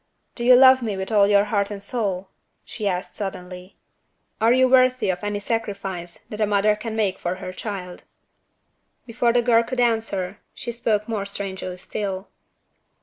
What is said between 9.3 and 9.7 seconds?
the girl